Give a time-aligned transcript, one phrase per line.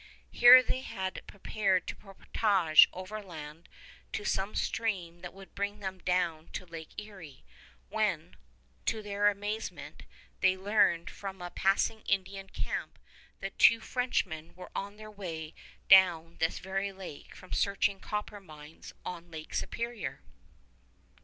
[0.31, 3.69] Here they had prepared to portage overland
[4.13, 7.43] to some stream that would bring them down to Lake Erie,
[7.87, 8.35] when,
[8.87, 10.01] to their amazement,
[10.39, 12.97] they learned from a passing Indian camp
[13.41, 15.53] that two Frenchmen were on their way
[15.87, 20.21] down this very lake from searching copper mines on Lake Superior.